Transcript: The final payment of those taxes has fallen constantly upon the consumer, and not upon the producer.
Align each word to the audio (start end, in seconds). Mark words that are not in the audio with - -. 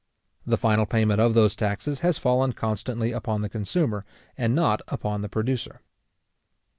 The 0.47 0.57
final 0.57 0.87
payment 0.87 1.21
of 1.21 1.35
those 1.35 1.55
taxes 1.55 1.99
has 1.99 2.17
fallen 2.17 2.53
constantly 2.53 3.11
upon 3.11 3.41
the 3.43 3.49
consumer, 3.49 4.03
and 4.35 4.55
not 4.55 4.81
upon 4.87 5.21
the 5.21 5.29
producer. 5.29 5.81